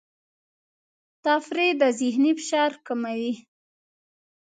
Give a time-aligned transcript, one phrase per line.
[1.25, 3.33] تفریح د ذهني فشار کموي.